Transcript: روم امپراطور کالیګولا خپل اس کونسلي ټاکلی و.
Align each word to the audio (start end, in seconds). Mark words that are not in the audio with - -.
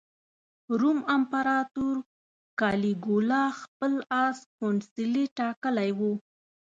روم 0.79 0.99
امپراطور 1.15 1.95
کالیګولا 2.59 3.43
خپل 3.61 3.93
اس 4.23 4.37
کونسلي 4.57 5.25
ټاکلی 5.37 5.89
و. 5.97 5.99